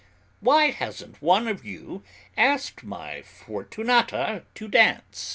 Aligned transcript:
"Why 0.39 0.71
hasn't 0.71 1.21
one 1.21 1.47
of 1.47 1.63
you 1.63 2.03
asked 2.35 2.83
my 2.83 3.21
Fortunata 3.21 4.45
to 4.55 4.67
dance?" 4.67 5.29